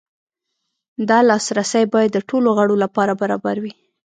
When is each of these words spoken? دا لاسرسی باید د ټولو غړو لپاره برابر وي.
دا 1.09 1.19
لاسرسی 1.29 1.83
باید 1.93 2.11
د 2.13 2.19
ټولو 2.29 2.49
غړو 2.57 2.75
لپاره 2.83 3.13
برابر 3.21 3.55
وي. 3.63 3.73